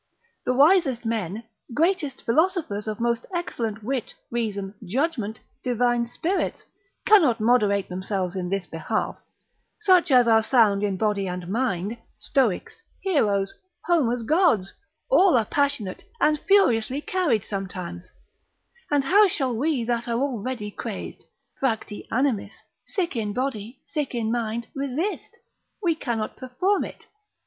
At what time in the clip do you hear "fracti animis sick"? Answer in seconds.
21.61-23.15